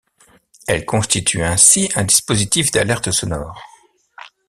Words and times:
Elles 0.67 0.83
constituent 0.87 1.43
ainsi 1.43 1.87
un 1.93 2.03
dispositif 2.03 2.71
d'alerte 2.71 3.11
sonore. 3.11 3.61